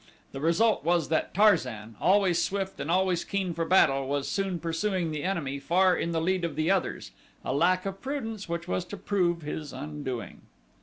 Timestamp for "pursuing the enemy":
4.57-5.59